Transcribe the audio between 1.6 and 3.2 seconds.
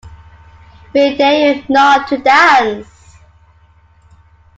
not to dance!